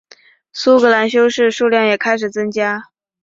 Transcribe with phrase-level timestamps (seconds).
[0.51, 2.85] 苏格兰修士数量也开始增加。